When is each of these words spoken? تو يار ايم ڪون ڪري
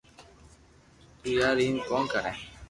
تو 1.21 1.27
يار 1.39 1.57
ايم 1.63 1.75
ڪون 1.89 2.03
ڪري 2.13 2.33